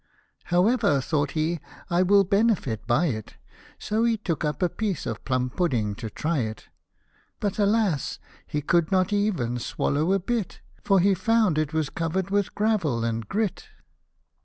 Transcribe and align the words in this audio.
"However, 0.45 0.99
thought 0.99 1.33
he," 1.33 1.59
I 1.97 2.01
will 2.01 2.23
benefit 2.23 2.87
by 2.87 3.05
it; 3.05 3.35
So 3.77 4.03
he 4.03 4.17
took 4.17 4.43
up 4.43 4.63
a 4.63 4.67
piece 4.67 5.05
of 5.05 5.23
plum 5.25 5.51
pudding 5.51 5.93
to 5.97 6.09
try 6.09 6.39
it; 6.39 6.69
But, 7.39 7.59
alas, 7.59 8.17
he 8.47 8.63
could 8.63 8.91
not 8.91 9.13
even 9.13 9.59
swallow 9.59 10.11
a 10.13 10.19
bit, 10.19 10.59
For 10.81 10.99
he 10.99 11.13
found 11.13 11.59
it 11.59 11.71
was 11.71 11.91
covered 11.91 12.31
with 12.31 12.55
gravel 12.55 13.03
and 13.03 13.29
grit. 13.29 13.67